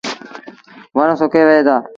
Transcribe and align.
وڻ 0.97 1.07
سُڪي 1.19 1.41
وهيݩ 1.47 1.65
دآ۔ 1.67 1.75